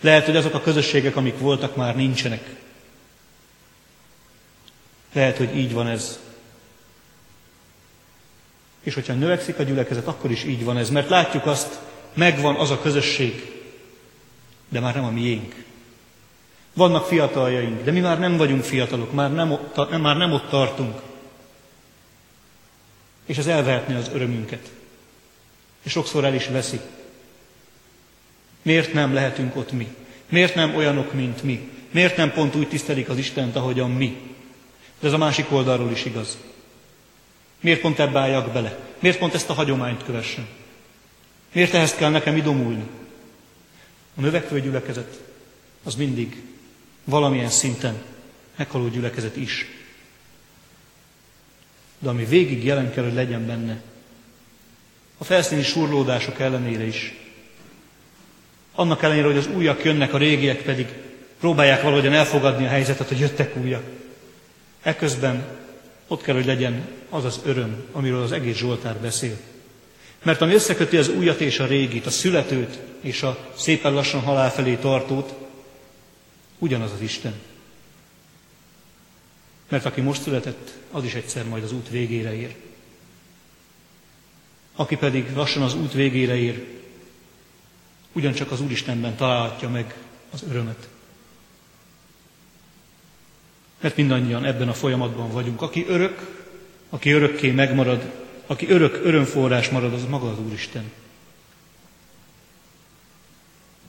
Lehet, 0.01 0.25
hogy 0.25 0.37
azok 0.37 0.55
a 0.55 0.61
közösségek, 0.61 1.17
amik 1.17 1.39
voltak, 1.39 1.77
már 1.77 1.97
nincsenek. 1.97 2.57
Lehet, 5.13 5.37
hogy 5.37 5.57
így 5.57 5.73
van 5.73 5.87
ez. 5.87 6.19
És 8.83 8.95
hogyha 8.95 9.13
növekszik 9.13 9.59
a 9.59 9.63
gyülekezet, 9.63 10.07
akkor 10.07 10.31
is 10.31 10.45
így 10.45 10.65
van 10.65 10.77
ez, 10.77 10.91
mert 10.91 11.09
látjuk 11.09 11.47
azt, 11.47 11.79
megvan 12.15 12.57
az 12.57 12.71
a 12.71 12.81
közösség, 12.81 13.53
de 14.69 14.81
már 14.81 14.95
nem 14.95 15.05
a 15.05 15.11
miénk. 15.11 15.65
Vannak 16.73 17.07
fiataljaink, 17.07 17.85
de 17.85 17.91
mi 17.91 18.01
már 18.01 18.19
nem 18.19 18.37
vagyunk 18.37 18.63
fiatalok, 18.63 19.13
már 19.13 19.33
nem, 19.33 19.53
ott, 19.53 20.01
már 20.01 20.17
nem 20.17 20.33
ott 20.33 20.49
tartunk. 20.49 21.01
És 23.27 23.39
ez 23.39 23.47
elvehetné 23.47 23.95
az 23.95 24.11
örömünket. 24.15 24.71
És 25.83 25.91
sokszor 25.91 26.25
el 26.25 26.35
is 26.35 26.47
veszi. 26.47 26.81
Miért 28.63 28.93
nem 28.93 29.15
lehetünk 29.15 29.57
ott 29.57 29.73
mi? 29.73 29.95
Miért 30.29 30.55
nem 30.55 30.75
olyanok, 30.75 31.13
mint 31.13 31.43
mi? 31.43 31.71
Miért 31.91 32.17
nem 32.17 32.33
pont 32.33 32.55
úgy 32.55 32.69
tisztelik 32.69 33.09
az 33.09 33.19
Istent, 33.19 33.57
ahogyan 33.57 33.91
mi? 33.91 34.30
De 35.01 35.07
ez 35.07 35.13
a 35.13 35.19
másik 35.19 35.53
oldalról 35.53 35.91
is 35.91 36.05
igaz. 36.05 36.39
Miért 37.61 37.81
pont 37.81 37.99
ebbe 37.99 38.19
álljak 38.19 38.53
bele? 38.53 38.79
Miért 38.99 39.19
pont 39.19 39.35
ezt 39.35 39.51
a 39.51 39.55
hagyományt 39.55 40.05
kövessen? 40.05 40.47
Miért 41.53 41.75
ehhez 41.75 41.95
kell 41.95 42.11
nekem 42.11 42.37
idomulni? 42.37 42.85
A 44.17 44.21
növekvő 44.21 44.61
gyülekezet 44.61 45.21
az 45.85 45.95
mindig 45.95 46.43
valamilyen 47.05 47.51
szinten 47.51 48.03
meghaló 48.57 48.89
gyülekezet 48.89 49.37
is. 49.37 49.67
De 51.99 52.09
ami 52.09 52.25
végig 52.25 52.65
jelen 52.65 52.93
kell, 52.93 53.05
hogy 53.05 53.15
legyen 53.15 53.47
benne, 53.47 53.83
a 55.19 55.25
felszíni 55.25 55.63
surlódások 55.63 56.41
ellenére 56.41 56.85
is, 56.85 57.15
annak 58.75 59.03
ellenére, 59.03 59.27
hogy 59.27 59.37
az 59.37 59.47
újak 59.47 59.85
jönnek, 59.85 60.15
a 60.15 60.19
régiek 60.19 60.63
pedig 60.63 60.89
próbálják 61.41 61.83
valahogyan 61.83 62.13
elfogadni 62.13 62.65
a 62.65 62.69
helyzetet, 62.69 63.09
hogy 63.09 63.19
jöttek 63.19 63.57
újak. 63.57 63.83
Eközben 64.83 65.59
ott 66.07 66.23
kell, 66.23 66.35
hogy 66.35 66.47
legyen 66.47 66.89
az 67.09 67.25
az 67.25 67.41
öröm, 67.45 67.85
amiről 67.93 68.23
az 68.23 68.33
egész 68.33 68.57
Zsoltár 68.57 68.97
beszél. 68.97 69.37
Mert 70.23 70.41
ami 70.41 70.55
összeköti 70.55 70.97
az 70.97 71.09
újat 71.09 71.41
és 71.41 71.59
a 71.59 71.67
régit, 71.67 72.07
a 72.07 72.11
születőt 72.11 72.79
és 73.01 73.23
a 73.23 73.53
szépen 73.57 73.93
lassan 73.93 74.21
halál 74.21 74.51
felé 74.51 74.75
tartót, 74.75 75.35
ugyanaz 76.59 76.93
az 76.93 77.01
Isten. 77.01 77.35
Mert 79.69 79.85
aki 79.85 80.01
most 80.01 80.23
született, 80.23 80.73
az 80.91 81.05
is 81.05 81.15
egyszer 81.15 81.45
majd 81.45 81.65
az 81.65 81.73
út 81.73 81.89
végére 81.89 82.35
ér. 82.35 82.55
Aki 84.75 84.97
pedig 84.97 85.35
lassan 85.35 85.63
az 85.63 85.75
út 85.75 85.93
végére 85.93 86.37
ér, 86.37 86.67
ugyancsak 88.13 88.51
az 88.51 88.61
Úristenben 88.61 89.17
találhatja 89.17 89.69
meg 89.69 89.95
az 90.31 90.43
örömet. 90.49 90.89
Mert 93.81 93.97
mindannyian 93.97 94.45
ebben 94.45 94.69
a 94.69 94.75
folyamatban 94.75 95.31
vagyunk. 95.31 95.63
Aki 95.63 95.87
örök, 95.89 96.45
aki 96.91 97.11
örökké 97.11 97.51
megmarad, 97.51 98.11
aki 98.47 98.69
örök 98.69 99.01
örömforrás 99.05 99.69
marad, 99.69 99.93
az 99.93 100.05
maga 100.05 100.31
az 100.31 100.39
Úristen. 100.39 100.91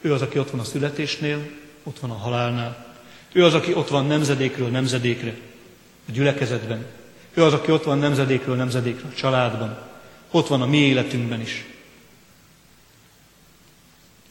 Ő 0.02 0.14
az, 0.14 0.22
aki 0.22 0.40
ott 0.40 0.50
van 0.50 0.60
a 0.60 0.64
születésnél, 0.64 1.50
ott 1.84 2.00
van 2.00 2.10
a 2.10 2.18
halálnál. 2.18 2.96
Ő 3.32 3.46
az, 3.46 3.54
aki 3.54 3.74
ott 3.74 3.88
van 3.88 4.06
nemzedékről 4.06 4.70
nemzedékre, 4.70 5.36
a 6.08 6.12
gyülekezetben. 6.12 6.86
Ő 7.34 7.44
az, 7.44 7.54
aki 7.54 7.72
ott 7.72 7.84
van 7.84 7.98
nemzedékről 7.98 8.56
nemzedékre 8.56 9.08
a 9.08 9.16
családban. 9.16 9.80
Ott 10.32 10.48
van 10.48 10.62
a 10.62 10.66
mi 10.66 10.78
életünkben 10.78 11.42
is. 11.42 11.66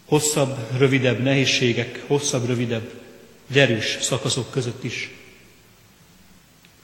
Hosszabb, 0.04 0.56
rövidebb 0.78 1.18
nehézségek, 1.22 2.04
hosszabb, 2.06 2.46
rövidebb, 2.46 2.90
derűs 3.46 3.98
szakaszok 4.00 4.50
között 4.50 4.84
is. 4.84 5.10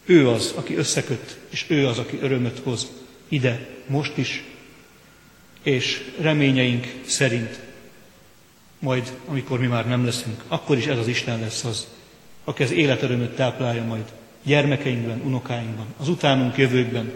Ő 0.06 0.28
az, 0.28 0.52
aki 0.56 0.74
összeköt, 0.74 1.38
és 1.48 1.64
ő 1.68 1.86
az, 1.86 1.98
aki 1.98 2.18
örömöt 2.20 2.58
hoz 2.58 2.86
ide, 3.28 3.68
most 3.86 4.16
is, 4.16 4.44
és 5.62 6.12
reményeink 6.20 6.86
szerint 7.06 7.60
majd 8.78 9.18
amikor 9.26 9.58
mi 9.58 9.66
már 9.66 9.88
nem 9.88 10.04
leszünk, 10.04 10.42
akkor 10.48 10.76
is 10.76 10.86
ez 10.86 10.98
az 10.98 11.08
Isten 11.08 11.40
lesz 11.40 11.64
az, 11.64 11.86
aki 12.44 12.62
az 12.62 12.70
életörömöt 12.70 13.34
táplálja 13.34 13.84
majd 13.84 14.12
gyermekeinkben, 14.42 15.20
unokáinkban, 15.20 15.86
az 15.98 16.08
utánunk 16.08 16.56
jövőkben, 16.56 17.12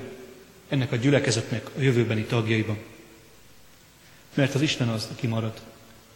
ennek 0.68 0.92
a 0.92 0.96
gyülekezetnek 0.96 1.70
a 1.76 1.80
jövőbeni 1.80 2.22
tagjaiban. 2.22 2.78
Mert 4.34 4.54
az 4.54 4.60
Isten 4.60 4.88
az, 4.88 5.08
aki 5.12 5.26
marad, 5.26 5.60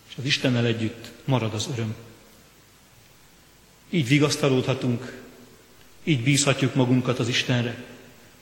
és 0.08 0.14
az 0.16 0.24
Istennel 0.24 0.66
együtt 0.66 1.10
marad 1.24 1.54
az 1.54 1.68
öröm. 1.72 1.94
Így 3.90 4.08
vigasztalódhatunk, 4.08 5.22
így 6.04 6.22
bízhatjuk 6.22 6.74
magunkat 6.74 7.18
az 7.18 7.28
Istenre, 7.28 7.82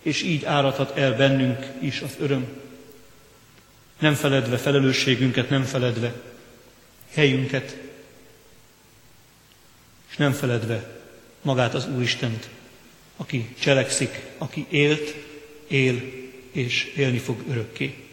és 0.03 0.23
így 0.23 0.45
áradhat 0.45 0.99
el 0.99 1.17
bennünk 1.17 1.67
is 1.81 2.01
az 2.01 2.15
öröm. 2.19 2.47
Nem 3.99 4.15
feledve 4.15 4.57
felelősségünket, 4.57 5.49
nem 5.51 5.63
feledve 5.63 6.13
helyünket, 7.13 7.77
és 10.11 10.17
nem 10.17 10.33
feledve 10.33 11.01
magát 11.43 11.75
az 11.75 11.89
Úristent, 11.89 12.49
aki 13.17 13.55
cselekszik, 13.59 14.21
aki 14.39 14.67
élt, 14.69 15.15
él 15.67 16.03
és 16.51 16.85
élni 16.97 17.19
fog 17.19 17.43
örökké. 17.49 18.05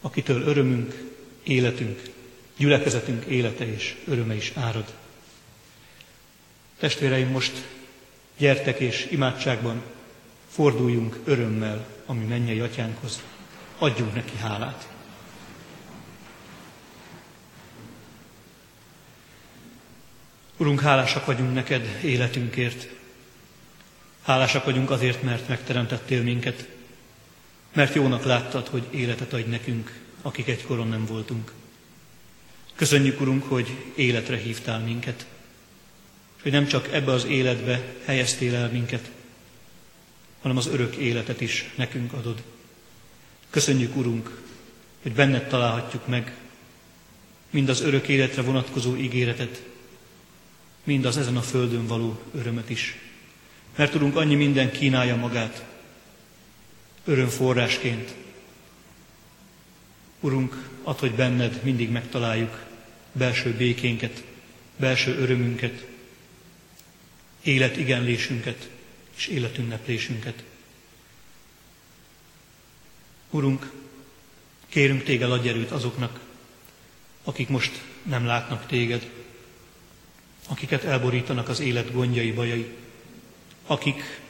Akitől 0.00 0.42
örömünk, 0.42 1.12
életünk, 1.42 2.02
gyülekezetünk 2.56 3.24
élete 3.24 3.72
és 3.72 3.96
öröme 4.06 4.34
is 4.34 4.52
árad. 4.54 4.94
Testvéreim, 6.78 7.28
most 7.28 7.52
gyertek 8.38 8.78
és 8.78 9.08
imádságban 9.10 9.82
forduljunk 10.48 11.20
örömmel 11.24 11.86
a 12.06 12.12
mi 12.12 12.24
mennyei 12.24 12.60
atyánkhoz. 12.60 13.22
Adjunk 13.78 14.14
neki 14.14 14.36
hálát. 14.36 14.88
Urunk, 20.56 20.80
hálásak 20.80 21.26
vagyunk 21.26 21.54
neked 21.54 22.00
életünkért. 22.02 22.88
Hálásak 24.22 24.64
vagyunk 24.64 24.90
azért, 24.90 25.22
mert 25.22 25.48
megteremtettél 25.48 26.22
minket, 26.22 26.68
mert 27.72 27.94
jónak 27.94 28.24
láttad, 28.24 28.66
hogy 28.68 28.86
életet 28.90 29.32
adj 29.32 29.48
nekünk, 29.50 30.00
akik 30.22 30.48
egykoron 30.48 30.88
nem 30.88 31.06
voltunk. 31.06 31.52
Köszönjük, 32.74 33.20
Urunk, 33.20 33.44
hogy 33.44 33.76
életre 33.94 34.36
hívtál 34.36 34.78
minket, 34.78 35.26
hogy 36.44 36.52
nem 36.52 36.66
csak 36.66 36.92
ebbe 36.92 37.12
az 37.12 37.24
életbe 37.24 37.82
helyeztél 38.04 38.54
el 38.54 38.70
minket, 38.70 39.10
hanem 40.42 40.56
az 40.56 40.66
örök 40.66 40.96
életet 40.96 41.40
is 41.40 41.70
nekünk 41.74 42.12
adod. 42.12 42.42
Köszönjük, 43.50 43.96
Urunk, 43.96 44.42
hogy 45.02 45.12
benned 45.12 45.48
találhatjuk 45.48 46.06
meg 46.06 46.34
mind 47.50 47.68
az 47.68 47.80
örök 47.80 48.08
életre 48.08 48.42
vonatkozó 48.42 48.96
ígéretet, 48.96 49.62
mind 50.84 51.04
az 51.04 51.16
ezen 51.16 51.36
a 51.36 51.42
földön 51.42 51.86
való 51.86 52.22
örömet 52.34 52.70
is. 52.70 52.96
Mert 53.76 53.92
tudunk, 53.92 54.16
annyi 54.16 54.34
minden 54.34 54.72
kínálja 54.72 55.16
magát 55.16 55.64
örömforrásként. 57.04 58.14
Urunk, 60.20 60.68
add, 60.82 60.98
hogy 60.98 61.12
benned 61.12 61.60
mindig 61.62 61.90
megtaláljuk 61.90 62.64
belső 63.12 63.54
békénket, 63.54 64.22
belső 64.76 65.18
örömünket, 65.18 65.92
életigenlésünket 67.44 68.68
és 69.16 69.26
életünneplésünket. 69.26 70.42
Urunk, 73.30 73.70
kérünk 74.68 75.02
Téged 75.02 75.30
adj 75.30 75.48
erőt 75.48 75.70
azoknak, 75.70 76.20
akik 77.24 77.48
most 77.48 77.82
nem 78.02 78.24
látnak 78.24 78.66
Téged, 78.66 79.10
akiket 80.48 80.84
elborítanak 80.84 81.48
az 81.48 81.60
élet 81.60 81.92
gondjai, 81.92 82.32
bajai, 82.32 82.76
akik, 83.66 84.20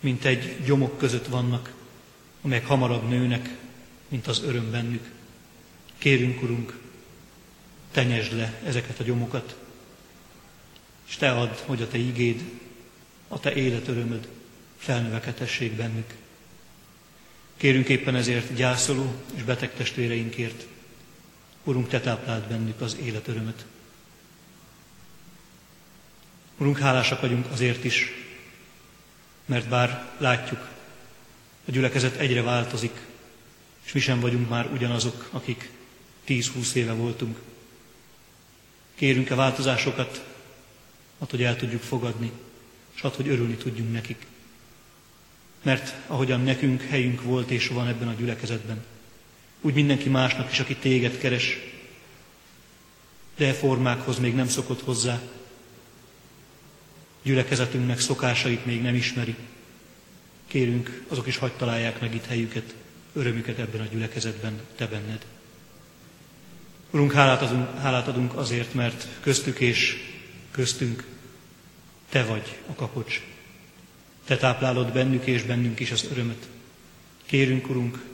mint 0.00 0.24
egy 0.24 0.64
gyomok 0.64 0.98
között 0.98 1.26
vannak, 1.26 1.72
amelyek 2.42 2.66
hamarabb 2.66 3.08
nőnek, 3.08 3.50
mint 4.08 4.26
az 4.26 4.42
öröm 4.42 4.70
bennük. 4.70 5.10
Kérünk, 5.98 6.42
Urunk, 6.42 6.78
tenyesd 7.90 8.36
le 8.36 8.60
ezeket 8.64 9.00
a 9.00 9.04
gyomokat, 9.04 9.56
és 11.08 11.16
Te 11.16 11.30
add, 11.30 11.56
hogy 11.64 11.82
a 11.82 11.88
Te 11.88 11.98
igéd, 11.98 12.42
a 13.28 13.40
Te 13.40 13.54
életörömöd 13.54 14.28
felnövekedhessék 14.78 15.72
bennük. 15.72 16.14
Kérünk 17.56 17.88
éppen 17.88 18.14
ezért 18.14 18.54
gyászoló 18.54 19.14
és 19.34 19.42
beteg 19.42 19.74
testvéreinkért, 19.74 20.66
Urunk, 21.64 21.88
Te 21.88 22.00
tápláld 22.00 22.44
bennük 22.48 22.80
az 22.80 22.96
életörömöt. 23.02 23.64
Urunk, 26.58 26.78
hálásak 26.78 27.20
vagyunk 27.20 27.46
azért 27.50 27.84
is, 27.84 28.12
mert 29.44 29.68
bár 29.68 30.12
látjuk, 30.18 30.68
a 31.68 31.70
gyülekezet 31.70 32.16
egyre 32.16 32.42
változik, 32.42 33.00
és 33.84 33.92
mi 33.92 34.00
sem 34.00 34.20
vagyunk 34.20 34.48
már 34.48 34.70
ugyanazok, 34.72 35.28
akik 35.30 35.70
10-20 36.28 36.72
éve 36.72 36.92
voltunk. 36.92 37.38
Kérünk-e 38.94 39.34
változásokat, 39.34 40.24
hát, 41.20 41.30
hogy 41.30 41.42
el 41.42 41.56
tudjuk 41.56 41.82
fogadni, 41.82 42.32
és 42.94 43.00
hát, 43.00 43.14
hogy 43.14 43.28
örülni 43.28 43.54
tudjunk 43.54 43.92
nekik. 43.92 44.26
Mert 45.62 45.94
ahogyan 46.06 46.40
nekünk 46.40 46.82
helyünk 46.82 47.22
volt 47.22 47.50
és 47.50 47.68
van 47.68 47.88
ebben 47.88 48.08
a 48.08 48.14
gyülekezetben, 48.14 48.84
úgy 49.60 49.74
mindenki 49.74 50.08
másnak 50.08 50.52
is, 50.52 50.60
aki 50.60 50.76
téged 50.76 51.18
keres, 51.18 51.58
de 53.36 53.46
e 53.46 53.52
formákhoz 53.52 54.18
még 54.18 54.34
nem 54.34 54.48
szokott 54.48 54.82
hozzá, 54.82 55.20
gyülekezetünknek 57.22 58.00
szokásait 58.00 58.66
még 58.66 58.82
nem 58.82 58.94
ismeri. 58.94 59.36
Kérünk, 60.46 61.04
azok 61.08 61.26
is 61.26 61.36
hagyd 61.36 61.56
találják 61.56 62.00
meg 62.00 62.14
itt 62.14 62.26
helyüket, 62.26 62.74
örömüket 63.12 63.58
ebben 63.58 63.80
a 63.80 63.84
gyülekezetben, 63.84 64.60
te 64.76 64.86
benned. 64.86 65.26
Urunk, 66.90 67.12
hálát 67.12 67.42
adunk, 67.42 67.78
hálát 67.78 68.08
adunk 68.08 68.34
azért, 68.36 68.74
mert 68.74 69.08
köztük 69.20 69.60
és 69.60 69.96
köztünk 70.56 71.04
te 72.08 72.24
vagy 72.24 72.58
a 72.66 72.74
kapocs. 72.74 73.22
Te 74.24 74.36
táplálod 74.36 74.92
bennük 74.92 75.26
és 75.26 75.42
bennünk 75.42 75.80
is 75.80 75.90
az 75.90 76.08
örömöt. 76.10 76.46
Kérünk, 77.26 77.68
Urunk, 77.68 78.04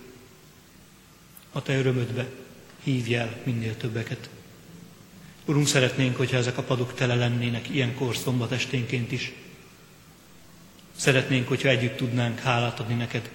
a 1.53 1.63
Te 1.63 1.79
örömödbe 1.79 2.29
hívj 2.83 3.15
el 3.15 3.41
minél 3.45 3.77
többeket. 3.77 4.29
Urunk, 5.45 5.67
szeretnénk, 5.67 6.17
hogyha 6.17 6.37
ezek 6.37 6.59
a 6.59 6.63
padok 6.63 6.95
tele 6.95 7.15
lennének 7.15 7.69
ilyenkor 7.69 8.17
szombat 8.17 8.53
esténként 8.53 9.13
is. 9.13 9.33
Szeretnénk, 10.97 11.49
hogyha 11.49 11.69
együtt 11.69 11.97
tudnánk 11.97 12.39
hálát 12.39 12.81
adni 12.81 12.95
neked, 12.95 13.31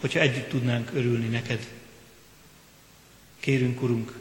hogyha 0.00 0.20
együtt 0.20 0.48
tudnánk 0.48 0.90
örülni 0.94 1.26
neked. 1.26 1.68
Kérünk, 3.40 3.82
Urunk, 3.82 4.18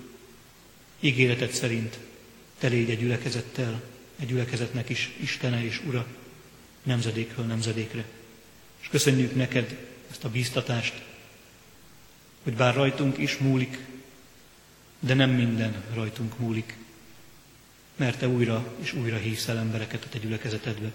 ígéretet 1.00 1.52
szerint 1.54 2.07
te 2.58 2.68
légy 2.68 2.90
egy 2.90 3.00
gyülekezettel, 3.00 3.82
egy 4.20 4.28
gyülekezetnek 4.28 4.90
is 4.90 5.12
Istene 5.20 5.64
és 5.64 5.82
Ura, 5.86 6.06
nemzedékről 6.84 7.46
nemzedékre. 7.46 8.06
És 8.82 8.88
köszönjük 8.88 9.36
neked 9.36 9.78
ezt 10.10 10.24
a 10.24 10.30
bíztatást, 10.30 11.02
hogy 12.44 12.54
bár 12.54 12.76
rajtunk 12.76 13.18
is 13.18 13.38
múlik, 13.38 13.78
de 15.00 15.14
nem 15.14 15.30
minden 15.30 15.84
rajtunk 15.94 16.40
múlik, 16.40 16.78
mert 17.96 18.20
Te 18.20 18.28
újra 18.28 18.74
és 18.82 18.94
újra 18.94 19.18
hívsz 19.18 19.48
el 19.48 19.58
embereket 19.58 20.04
a 20.04 20.10
Te 20.10 20.18
gyülekezetedbe. 20.18 20.92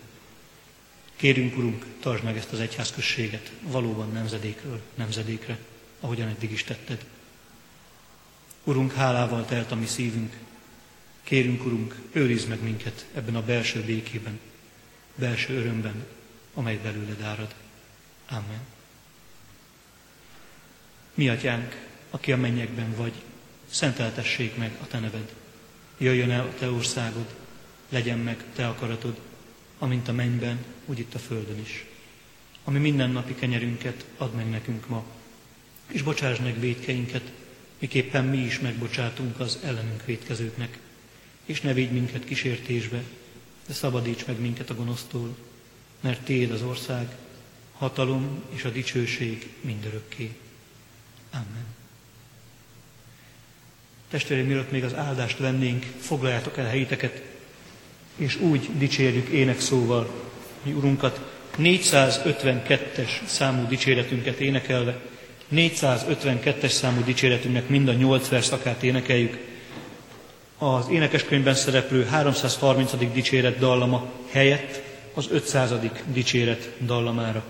Kérünk, 1.16 1.57
Urunk, 1.57 1.87
tartsd 2.01 2.25
meg 2.25 2.37
ezt 2.37 2.53
az 2.53 2.61
egyházközséget 2.61 3.53
valóban 3.62 4.12
nemzedékről 4.12 4.81
nemzedékre, 4.94 5.59
ahogyan 6.01 6.29
eddig 6.29 6.53
is 6.53 6.64
tetted. 6.64 7.05
Urunk, 8.64 8.92
hálával 8.92 9.44
telt 9.44 9.72
a 9.72 9.75
mi 9.75 9.87
szívünk. 9.87 10.37
Kérünk, 11.22 11.64
Urunk, 11.64 11.94
őrizd 12.12 12.48
meg 12.48 12.62
minket 12.62 13.06
ebben 13.14 13.37
a 13.37 13.44
belső 13.44 13.80
békében, 13.80 14.38
belső 15.14 15.54
örömben, 15.54 16.06
amely 16.54 16.76
belőled 16.82 17.20
árad. 17.20 17.54
Amen. 18.28 18.61
Mi 21.14 21.28
atyánk, 21.28 21.88
aki 22.11 22.32
a 22.32 22.37
mennyekben 22.37 22.94
vagy, 22.96 23.12
szenteltessék 23.70 24.56
meg 24.56 24.76
a 24.82 24.87
te 24.87 24.98
neved. 24.98 25.35
Jöjjön 25.98 26.30
el 26.30 26.46
a 26.46 26.54
te 26.58 26.70
országod, 26.70 27.35
legyen 27.88 28.18
meg 28.18 28.44
te 28.54 28.68
akaratod, 28.68 29.20
amint 29.78 30.08
a 30.08 30.12
mennyben, 30.12 30.64
úgy 30.87 30.98
itt 30.98 31.14
a 31.14 31.18
földön 31.18 31.58
is. 31.58 31.85
Ami 32.64 32.78
mindennapi 32.78 33.35
kenyerünket 33.35 34.04
add 34.16 34.32
meg 34.35 34.50
nekünk 34.50 34.88
ma, 34.88 35.04
és 35.87 36.02
bocsáss 36.02 36.38
meg 36.38 36.61
védkeinket, 36.61 37.32
miképpen 37.78 38.24
mi 38.24 38.38
is 38.38 38.61
megbocsátunk 38.61 39.40
az 39.40 39.58
ellenünk 39.64 40.04
védkezőknek. 40.04 40.78
És 41.52 41.60
ne 41.60 41.72
védj 41.72 41.92
minket 41.92 42.24
kísértésbe, 42.24 43.02
de 43.66 43.72
szabadíts 43.72 44.26
meg 44.26 44.40
minket 44.40 44.70
a 44.70 44.74
gonosztól, 44.74 45.36
mert 46.00 46.20
Téd 46.20 46.50
az 46.50 46.62
ország, 46.62 47.08
hatalom 47.72 48.42
és 48.54 48.64
a 48.64 48.70
dicsőség 48.70 49.50
mindörökké. 49.60 50.34
Amen. 51.30 51.66
Testvéreim, 54.10 54.46
mielőtt 54.46 54.70
még 54.70 54.84
az 54.84 54.94
áldást 54.94 55.38
vennénk, 55.38 55.86
foglaljátok 56.00 56.56
el 56.56 56.66
helyiteket, 56.66 57.22
és 58.16 58.36
úgy 58.36 58.70
dicsérjük 58.78 59.28
ének 59.28 59.60
szóval 59.60 60.30
mi 60.62 60.72
Urunkat, 60.72 61.20
452-es 61.58 63.26
számú 63.26 63.66
dicséretünket 63.66 64.40
énekelve, 64.40 65.00
452-es 65.52 66.70
számú 66.70 67.04
dicséretünknek 67.04 67.68
mind 67.68 67.88
a 67.88 67.92
8 67.92 68.28
verszakát 68.28 68.82
énekeljük. 68.82 69.50
Az 70.62 70.88
énekeskönyvben 70.90 71.55
szereplő 71.55 72.05
330. 72.05 72.92
dicséret 73.12 73.59
dallama 73.59 74.11
helyett 74.31 74.83
az 75.14 75.27
500. 75.31 75.72
dicséret 76.07 76.72
dallamára. 76.81 77.44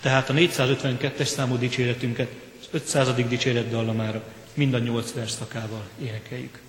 Tehát 0.00 0.30
a 0.30 0.34
452-es 0.34 1.24
számú 1.24 1.56
dicséretünket 1.56 2.28
az 2.60 2.66
500. 2.70 3.08
dicséret 3.28 3.70
dallamára 3.70 4.22
mind 4.54 4.74
a 4.74 4.78
8 4.78 5.12
verszakával 5.12 5.82
énekeljük. 6.02 6.62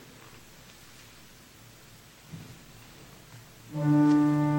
thank 3.74 4.50
you 4.50 4.55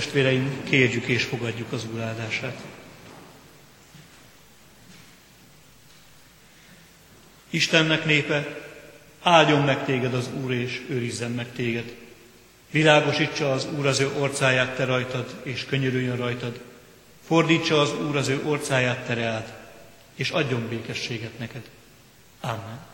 testvéreim, 0.00 0.62
kérjük 0.64 1.04
és 1.04 1.24
fogadjuk 1.24 1.72
az 1.72 1.86
Úr 1.92 2.00
áldását. 2.00 2.56
Istennek 7.50 8.04
népe, 8.04 8.60
áldjon 9.22 9.62
meg 9.62 9.84
téged 9.84 10.14
az 10.14 10.28
Úr, 10.42 10.52
és 10.52 10.82
őrizzen 10.88 11.30
meg 11.30 11.52
téged. 11.52 11.94
Világosítsa 12.70 13.52
az 13.52 13.66
Úr 13.78 13.86
az 13.86 14.00
ő 14.00 14.10
orcáját 14.18 14.76
te 14.76 14.84
rajtad, 14.84 15.40
és 15.42 15.64
könyörüljön 15.64 16.16
rajtad. 16.16 16.60
Fordítsa 17.26 17.80
az 17.80 17.92
Úr 17.92 18.16
az 18.16 18.28
ő 18.28 18.42
orcáját 18.44 19.06
te 19.06 19.14
reád, 19.14 19.54
és 20.14 20.30
adjon 20.30 20.68
békességet 20.68 21.38
neked. 21.38 21.62
Amen. 22.40 22.89